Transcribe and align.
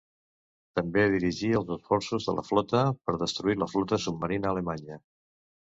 També 0.79 1.03
dirigí 1.15 1.51
els 1.59 1.69
esforços 1.77 2.27
de 2.31 2.35
la 2.39 2.47
Flota 2.49 2.83
per 3.05 3.19
destruir 3.27 3.61
la 3.65 3.73
flota 3.77 4.05
submarina 4.09 4.55
alemanya. 4.55 5.01